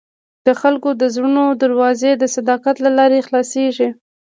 د 0.47 0.47
خلکو 0.61 0.89
د 1.01 1.03
زړونو 1.15 1.43
دروازې 1.63 2.11
د 2.17 2.23
صداقت 2.35 2.75
له 2.85 2.91
لارې 2.97 3.25
خلاصېږي. 3.27 3.89